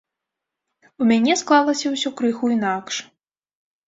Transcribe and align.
У 1.03 1.09
мяне 1.11 1.35
склалася 1.41 1.91
ўсё 1.91 2.09
крыху 2.21 2.49
інакш. 2.57 2.95